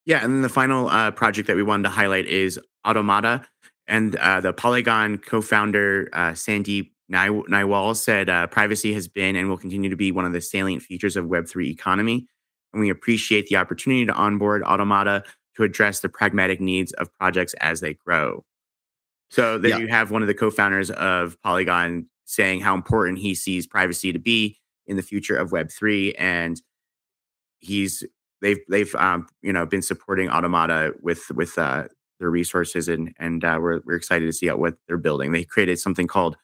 [0.07, 3.47] Yeah, and then the final uh, project that we wanted to highlight is Automata.
[3.87, 9.59] And uh, the Polygon co-founder uh, Sandeep Nailwal said uh, privacy has been and will
[9.59, 12.29] continue to be one of the salient features of Web3 economy.
[12.73, 15.25] And we appreciate the opportunity to onboard Automata
[15.57, 18.45] to address the pragmatic needs of projects as they grow.
[19.31, 19.79] So then yeah.
[19.79, 24.19] you have one of the co-founders of Polygon saying how important he sees privacy to
[24.19, 26.15] be in the future of Web3.
[26.19, 26.61] And
[27.61, 28.05] he's
[28.43, 31.85] they've they've um, you know been supporting Automata with with uh,
[32.19, 35.33] their resources and and uh, we're we're excited to see what they're building.
[35.33, 36.37] They created something called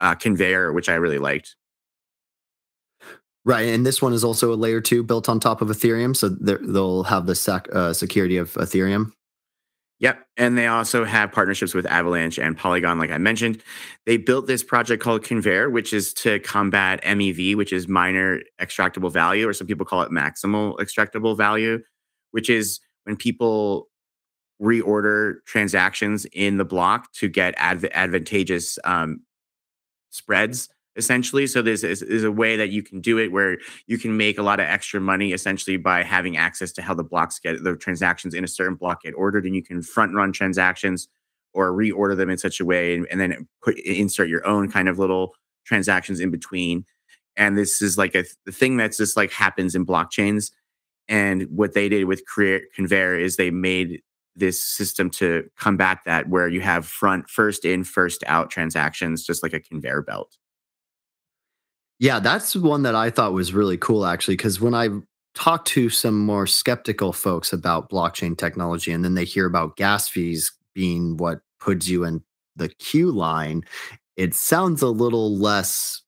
[0.00, 1.56] uh, Conveyor, which I really liked.
[3.44, 6.28] Right, and this one is also a layer two built on top of Ethereum, so
[6.28, 9.12] they'll have the sec, uh, security of Ethereum.
[10.02, 13.62] Yep, and they also have partnerships with Avalanche and Polygon, like I mentioned.
[14.04, 19.12] They built this project called Conveyor, which is to combat MEV, which is miner extractable
[19.12, 21.78] value, or some people call it maximal extractable value,
[22.32, 23.90] which is when people
[24.60, 29.20] reorder transactions in the block to get adv- advantageous um,
[30.10, 31.46] spreads essentially.
[31.46, 34.42] So there's is, a way that you can do it where you can make a
[34.42, 38.34] lot of extra money essentially by having access to how the blocks get the transactions
[38.34, 41.08] in a certain block get ordered, and you can front run transactions
[41.54, 44.88] or reorder them in such a way, and, and then put insert your own kind
[44.88, 46.84] of little transactions in between.
[47.36, 50.50] And this is like a thing that's just like happens in blockchains.
[51.08, 54.02] And what they did with create Conveyor is they made
[54.36, 59.42] this system to combat that where you have front first in first out transactions just
[59.42, 60.38] like a conveyor belt
[62.02, 64.88] yeah that's one that i thought was really cool actually because when i
[65.34, 70.08] talk to some more skeptical folks about blockchain technology and then they hear about gas
[70.08, 72.20] fees being what puts you in
[72.56, 73.62] the queue line
[74.16, 76.02] it sounds a little less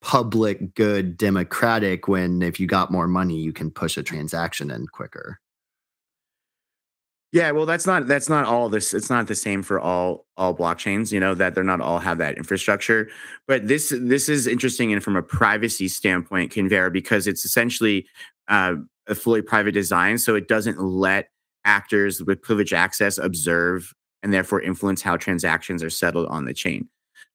[0.00, 4.86] public good democratic when if you got more money you can push a transaction in
[4.86, 5.40] quicker
[7.32, 8.92] yeah, well, that's not that's not all this.
[8.92, 11.10] It's not the same for all all blockchains.
[11.10, 13.08] You know that they're not all have that infrastructure.
[13.48, 18.06] But this this is interesting, and from a privacy standpoint, Conveyor because it's essentially
[18.48, 18.74] uh,
[19.06, 21.30] a fully private design, so it doesn't let
[21.64, 26.86] actors with privileged access observe and therefore influence how transactions are settled on the chain.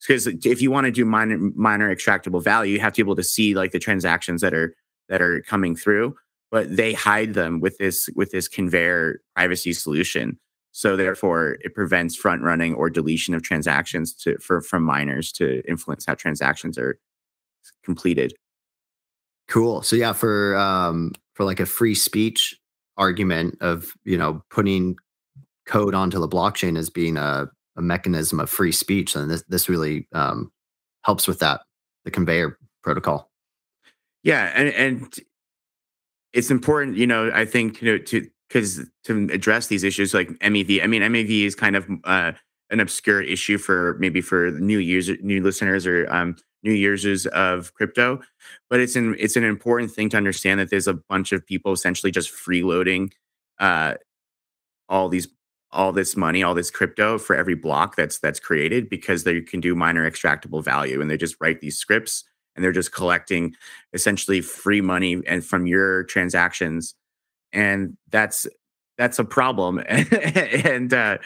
[0.06, 3.16] Because if you want to do miner miner extractable value, you have to be able
[3.16, 4.76] to see like the transactions that are
[5.10, 6.16] that are coming through
[6.52, 10.40] but they hide them with this with this conveyor privacy solution.
[10.72, 15.62] So therefore it prevents front running or deletion of transactions to for from miners to
[15.68, 17.00] influence how transactions are
[17.84, 18.34] completed.
[19.48, 19.82] Cool.
[19.82, 22.58] So yeah for um for like a free speech
[22.98, 24.98] argument of you know putting
[25.66, 29.68] code onto the blockchain as being a, a mechanism of free speech and this this
[29.68, 30.52] really um
[31.04, 31.62] helps with that
[32.06, 33.30] the conveyor protocol.
[34.24, 35.20] Yeah and and
[36.38, 40.30] it's important, you know, I think, you know, to because to address these issues like
[40.39, 42.32] MEV, I mean, MEV is kind of uh,
[42.69, 47.73] an obscure issue for maybe for new users, new listeners, or um, new users of
[47.73, 48.21] crypto,
[48.69, 51.73] but it's an it's an important thing to understand that there's a bunch of people
[51.73, 53.12] essentially just freeloading
[53.60, 53.95] uh,
[54.88, 55.28] all these
[55.71, 59.60] all this money, all this crypto for every block that's that's created because they can
[59.60, 62.23] do miner extractable value, and they just write these scripts
[62.58, 63.56] and they're just collecting
[63.93, 66.96] essentially free money and from your transactions
[67.54, 68.46] and that's
[68.98, 69.82] that's a problem.
[69.88, 71.17] And uh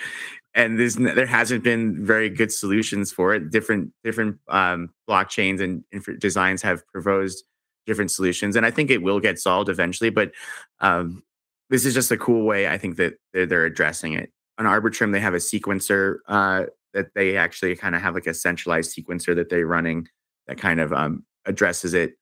[0.54, 3.50] and there's there hasn't been very good solutions for it.
[3.50, 5.84] Different different um blockchains and
[6.20, 7.44] designs have proposed
[7.86, 10.32] different solutions and i think it will get solved eventually but
[10.82, 11.24] um
[11.70, 14.32] this is just a cool way i think that they're, they're addressing it.
[14.58, 18.34] On arbitrum they have a sequencer uh that they actually kind of have like a
[18.34, 20.08] centralized sequencer that they're running
[20.52, 22.16] that kind of um, addresses it.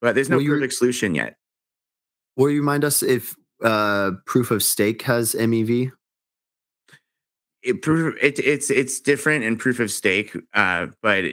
[0.00, 1.36] But there's no perfect solution yet.
[2.36, 3.34] Will you remind us if
[3.64, 5.90] uh, proof of stake has MEV?
[7.62, 11.24] It, proof it, it's it's different in proof of stake, uh, but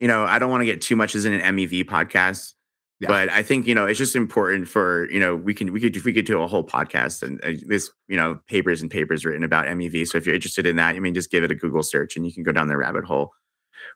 [0.00, 2.54] you know I don't want to get too much as in an MEV podcast.
[3.00, 3.08] Yeah.
[3.08, 6.02] But I think you know it's just important for you know we can we could
[6.04, 9.44] we could do a whole podcast and uh, this you know papers and papers written
[9.44, 10.08] about MEV.
[10.08, 12.26] So if you're interested in that, I mean just give it a Google search and
[12.26, 13.32] you can go down the rabbit hole.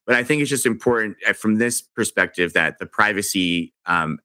[0.06, 4.18] But I think it's just important uh, from this perspective that the privacy um,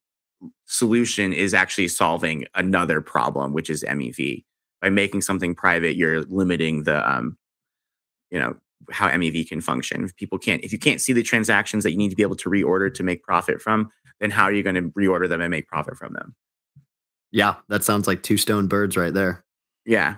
[0.66, 4.44] solution is actually solving another problem, which is MEV.
[4.80, 7.38] By making something private, you're limiting the, um,
[8.30, 8.56] you know,
[8.90, 10.04] how MEV can function.
[10.04, 12.36] If people can't, if you can't see the transactions that you need to be able
[12.36, 15.50] to reorder to make profit from, then how are you going to reorder them and
[15.50, 16.34] make profit from them?
[17.32, 19.44] Yeah, that sounds like two stone birds right there.
[19.84, 20.16] Yeah.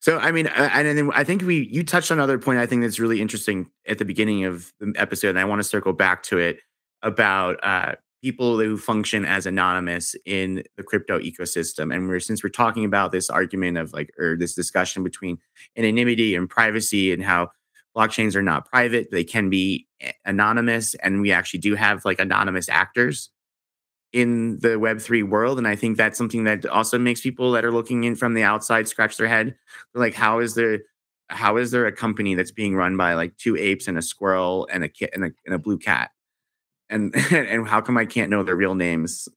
[0.00, 2.82] So I mean, and then I think we you touched on another point I think
[2.82, 6.22] that's really interesting at the beginning of the episode, and I want to circle back
[6.24, 6.60] to it
[7.02, 11.94] about uh, people who function as anonymous in the crypto ecosystem.
[11.94, 15.38] And we're since we're talking about this argument of like or this discussion between
[15.76, 17.50] anonymity and privacy and how
[17.96, 19.88] blockchains are not private, they can be
[20.24, 23.30] anonymous, and we actually do have like anonymous actors
[24.12, 27.72] in the web3 world and i think that's something that also makes people that are
[27.72, 29.54] looking in from the outside scratch their head
[29.94, 30.78] like how is there
[31.28, 34.66] how is there a company that's being run by like two apes and a squirrel
[34.72, 36.10] and a kit and a, and a blue cat
[36.90, 39.28] and and how come I can't know their real names?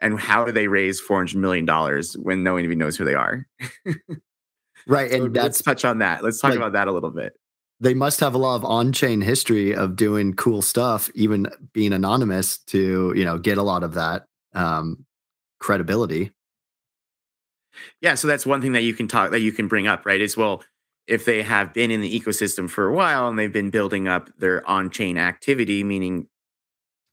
[0.00, 3.04] And how do they raise four hundred million dollars when no one even knows who
[3.04, 3.46] they are?
[4.86, 6.22] right, so and let's touch on that.
[6.22, 7.32] Let's talk like, about that a little bit.
[7.80, 12.58] They must have a lot of on-chain history of doing cool stuff, even being anonymous
[12.66, 15.04] to you know get a lot of that um,
[15.58, 16.32] credibility.
[18.00, 20.20] Yeah, so that's one thing that you can talk that you can bring up, right?
[20.20, 20.62] Is well,
[21.06, 24.30] if they have been in the ecosystem for a while and they've been building up
[24.38, 26.28] their on-chain activity, meaning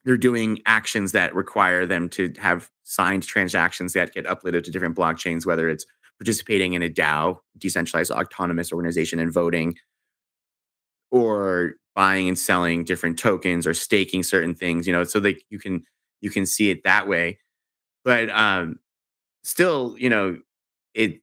[0.05, 4.95] they're doing actions that require them to have signed transactions that get uploaded to different
[4.95, 5.86] blockchains, whether it's
[6.20, 9.76] participating in a DAO, decentralized autonomous organization, and voting,
[11.12, 14.88] or buying and selling different tokens or staking certain things.
[14.88, 15.84] You know, so that you can
[16.22, 17.39] you can see it that way.
[18.03, 18.80] But um,
[19.43, 20.38] still, you know,
[20.93, 21.22] it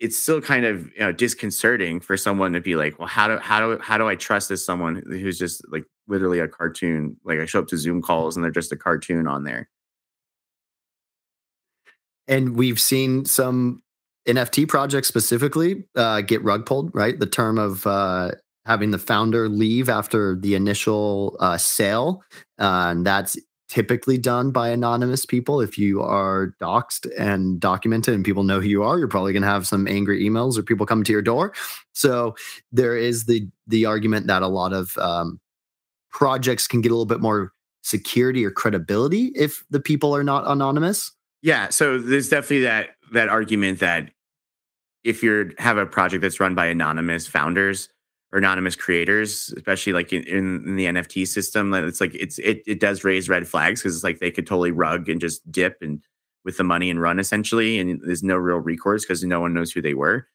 [0.00, 3.36] it's still kind of you know, disconcerting for someone to be like, well, how do
[3.38, 7.16] how do how do I trust this someone who's just like literally a cartoon?
[7.24, 9.68] Like I show up to Zoom calls and they're just a cartoon on there.
[12.26, 13.82] And we've seen some
[14.26, 17.18] NFT projects specifically uh, get rug pulled, right?
[17.18, 18.32] The term of uh,
[18.66, 22.22] having the founder leave after the initial uh, sale,
[22.58, 23.36] uh, and that's
[23.70, 25.60] typically done by anonymous people.
[25.60, 29.42] If you are doxxed and documented and people know who you are, you're probably going
[29.42, 31.54] to have some angry emails or people come to your door.
[31.92, 32.34] So
[32.72, 35.40] there is the the argument that a lot of um,
[36.10, 37.52] projects can get a little bit more
[37.82, 41.12] security or credibility if the people are not anonymous.
[41.42, 44.10] Yeah, so there's definitely that that argument that
[45.04, 47.88] if you have a project that's run by anonymous founders,
[48.32, 51.74] or anonymous creators, especially like in, in, the NFT system.
[51.74, 54.70] It's like it's it it does raise red flags because it's like they could totally
[54.70, 56.00] rug and just dip and
[56.44, 59.72] with the money and run essentially, and there's no real recourse because no one knows
[59.72, 60.26] who they were.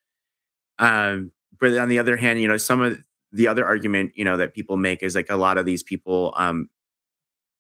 [0.78, 4.38] Um, but on the other hand, you know, some of the other argument you know
[4.38, 6.70] that people make is like a lot of these people um,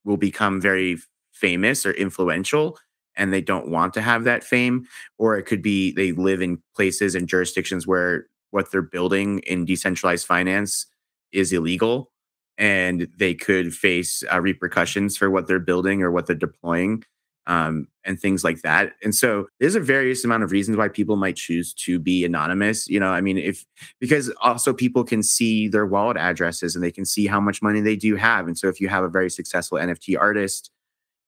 [0.04, 0.98] will become very
[1.32, 2.78] famous or influential
[3.18, 6.62] and they don't want to have that fame or it could be they live in
[6.76, 10.86] places and jurisdictions where what they're building in decentralized finance
[11.34, 12.10] is illegal
[12.58, 17.04] and they could face uh, repercussions for what they're building or what they're deploying
[17.48, 18.94] um, and things like that.
[19.04, 22.88] And so there's a various amount of reasons why people might choose to be anonymous.
[22.88, 23.66] You know, I mean, if
[24.00, 27.82] because also people can see their wallet addresses and they can see how much money
[27.82, 28.48] they do have.
[28.48, 30.72] And so if you have a very successful NFT artist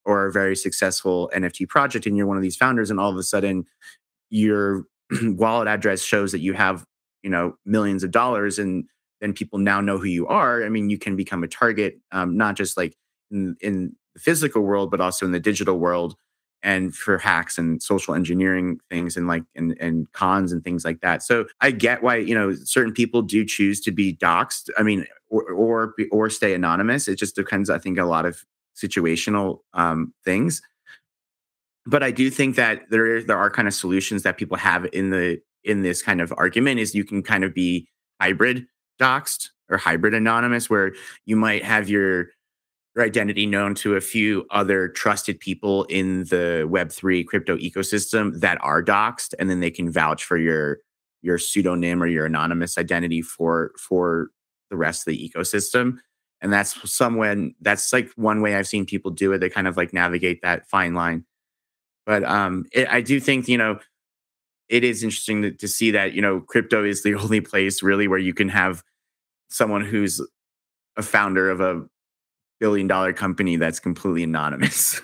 [0.05, 3.17] or a very successful NFT project and you're one of these founders, and all of
[3.17, 3.65] a sudden
[4.29, 4.85] your
[5.21, 6.85] wallet address shows that you have
[7.23, 8.85] you know millions of dollars and
[9.21, 12.37] then people now know who you are i mean you can become a target um,
[12.37, 12.95] not just like
[13.31, 16.15] in, in the physical world but also in the digital world
[16.63, 21.01] and for hacks and social engineering things and like and, and cons and things like
[21.01, 21.23] that.
[21.23, 25.05] So i get why you know certain people do choose to be doxxed i mean
[25.29, 28.43] or or, or stay anonymous it just depends i think a lot of
[28.75, 30.61] situational um, things.
[31.85, 35.09] But i do think that there there are kind of solutions that people have in
[35.09, 37.87] the in this kind of argument is you can kind of be
[38.21, 38.65] hybrid
[38.99, 40.93] doxxed or hybrid anonymous, where
[41.25, 42.29] you might have your
[42.95, 48.57] your identity known to a few other trusted people in the Web3 crypto ecosystem that
[48.61, 50.79] are doxxed, and then they can vouch for your
[51.21, 54.29] your pseudonym or your anonymous identity for for
[54.69, 55.97] the rest of the ecosystem.
[56.41, 59.39] And that's someone that's like one way I've seen people do it.
[59.39, 61.25] They kind of like navigate that fine line.
[62.05, 63.79] But um, it, I do think you know
[64.69, 68.07] it is interesting to, to see that you know crypto is the only place really
[68.07, 68.83] where you can have
[69.49, 70.21] someone who's
[70.97, 71.85] a founder of a
[72.59, 74.99] billion dollar company that's completely anonymous.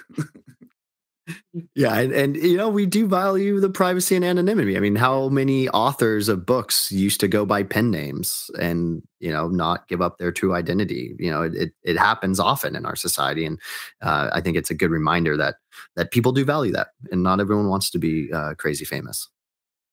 [1.76, 4.76] yeah, and, and you know we do value the privacy and anonymity.
[4.76, 9.32] I mean, how many authors of books used to go by pen names and you
[9.32, 11.16] know not give up their true identity?
[11.20, 13.60] You know, it it happens often in our society, and
[14.02, 15.56] uh, I think it's a good reminder that
[15.96, 19.30] that people do value that, and not everyone wants to be uh, crazy famous.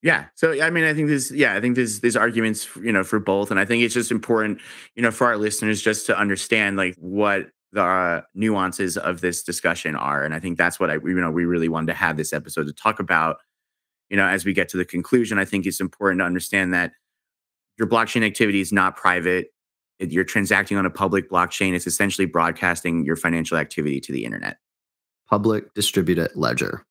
[0.03, 0.26] Yeah.
[0.34, 3.18] So I mean, I think there's yeah, I think there's there's arguments you know for
[3.20, 4.61] both, and I think it's just important
[4.94, 9.42] you know for our listeners just to understand like what the uh, nuances of this
[9.42, 12.16] discussion are, and I think that's what I you know we really wanted to have
[12.16, 13.38] this episode to talk about.
[14.09, 16.92] You know, as we get to the conclusion, I think it's important to understand that
[17.78, 19.48] your blockchain activity is not private.
[20.01, 21.74] You're transacting on a public blockchain.
[21.74, 24.57] It's essentially broadcasting your financial activity to the internet.
[25.28, 26.84] public distributed ledger.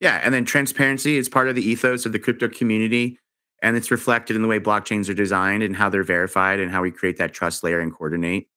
[0.00, 3.18] Yeah, and then transparency is part of the ethos of the crypto community,
[3.62, 6.82] and it's reflected in the way blockchains are designed and how they're verified and how
[6.82, 8.48] we create that trust layer and coordinate.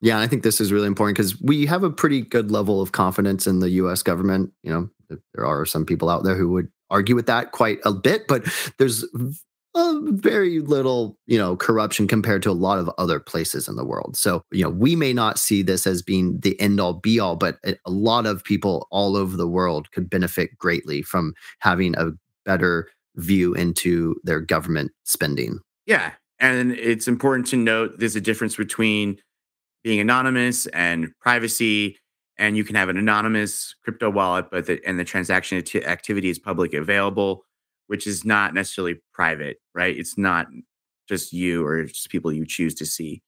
[0.00, 2.92] Yeah, I think this is really important because we have a pretty good level of
[2.92, 4.02] confidence in the U.S.
[4.02, 4.52] government.
[4.62, 7.92] You know, there are some people out there who would argue with that quite a
[7.92, 8.44] bit, but
[8.78, 9.04] there's
[10.04, 14.16] very little, you know, corruption compared to a lot of other places in the world.
[14.16, 17.36] So, you know, we may not see this as being the end all be all,
[17.36, 22.10] but a lot of people all over the world could benefit greatly from having a
[22.44, 25.58] better view into their government spending.
[25.86, 26.12] Yeah.
[26.38, 29.18] And it's important to note there's a difference between
[29.82, 31.98] being anonymous and privacy.
[32.38, 36.38] And you can have an anonymous crypto wallet, but the, and the transaction activity is
[36.38, 37.44] public available
[37.88, 39.96] which is not necessarily private, right?
[39.96, 40.46] It's not
[41.08, 43.22] just you or just people you choose to see.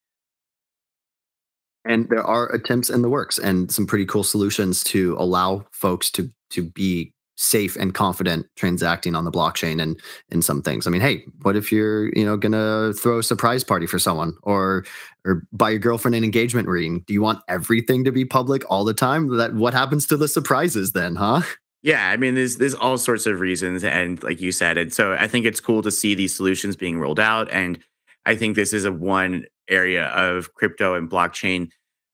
[1.84, 6.10] And there are attempts in the works and some pretty cool solutions to allow folks
[6.12, 9.98] to to be safe and confident transacting on the blockchain and
[10.28, 10.86] in some things.
[10.86, 14.34] I mean, hey, what if you're, you know, gonna throw a surprise party for someone
[14.42, 14.84] or
[15.24, 17.02] or buy your girlfriend an engagement ring?
[17.06, 19.38] Do you want everything to be public all the time?
[19.38, 21.40] That what happens to the surprises then, huh?
[21.82, 25.14] Yeah, I mean, there's there's all sorts of reasons, and like you said, and so
[25.14, 27.78] I think it's cool to see these solutions being rolled out, and
[28.26, 31.70] I think this is a one area of crypto and blockchain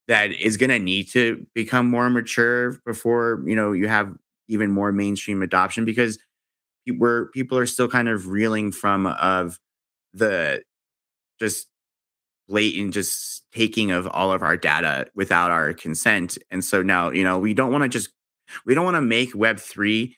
[0.07, 4.13] that is going to need to become more mature before you know you have
[4.47, 6.17] even more mainstream adoption because
[6.97, 9.59] where people are still kind of reeling from of
[10.13, 10.61] the
[11.39, 11.67] just
[12.47, 17.23] blatant just taking of all of our data without our consent and so now you
[17.23, 18.09] know we don't want to just
[18.65, 20.15] we don't want to make Web 3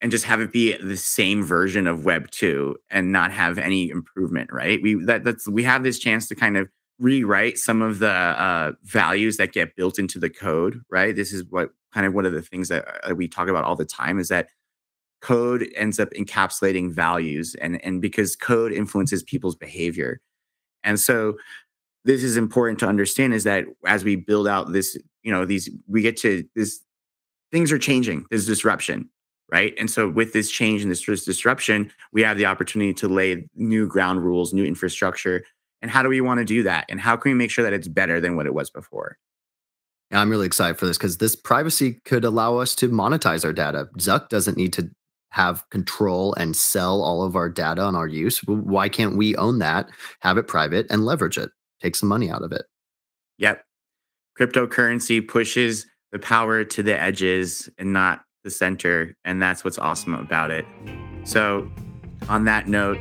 [0.00, 3.88] and just have it be the same version of Web 2 and not have any
[3.88, 4.82] improvement, right?
[4.82, 6.68] We that that's we have this chance to kind of
[6.98, 11.14] rewrite some of the uh, values that get built into the code, right?
[11.14, 13.76] This is what kind of one of the things that uh, we talk about all
[13.76, 14.48] the time is that
[15.20, 20.20] code ends up encapsulating values and and because code influences people's behavior.
[20.84, 21.36] And so
[22.04, 25.70] this is important to understand is that as we build out this, you know, these
[25.86, 26.80] we get to this
[27.52, 28.24] things are changing.
[28.30, 29.08] There's disruption,
[29.50, 29.74] right?
[29.78, 33.86] And so with this change and this disruption, we have the opportunity to lay new
[33.86, 35.44] ground rules, new infrastructure.
[35.82, 36.86] And how do we want to do that?
[36.88, 39.18] And how can we make sure that it's better than what it was before?
[40.10, 43.88] I'm really excited for this because this privacy could allow us to monetize our data.
[43.98, 44.90] Zuck doesn't need to
[45.30, 48.38] have control and sell all of our data on our use.
[48.44, 49.88] Why can't we own that,
[50.20, 51.50] have it private, and leverage it?
[51.80, 52.66] Take some money out of it.
[53.38, 53.64] Yep.
[54.38, 59.16] Cryptocurrency pushes the power to the edges and not the center.
[59.24, 60.64] And that's what's awesome about it.
[61.24, 61.70] So,
[62.28, 62.98] on that note,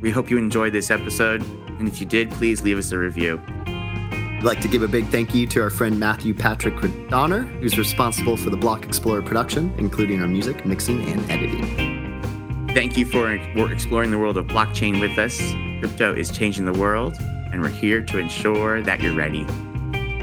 [0.00, 1.42] we hope you enjoyed this episode.
[1.78, 3.40] And if you did, please leave us a review.
[3.66, 6.74] I'd like to give a big thank you to our friend Matthew Patrick
[7.08, 12.68] Donner, who's responsible for the Block Explorer production, including our music, mixing, and editing.
[12.72, 13.34] Thank you for
[13.70, 15.38] exploring the world of blockchain with us.
[15.80, 17.16] Crypto is changing the world,
[17.52, 19.46] and we're here to ensure that you're ready.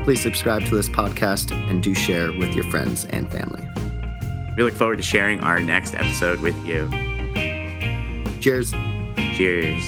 [0.08, 3.68] Please subscribe to this podcast and do share with your friends and family.
[4.56, 6.90] We look forward to sharing our next episode with you.
[8.40, 8.72] Cheers.
[9.36, 9.84] Cheers.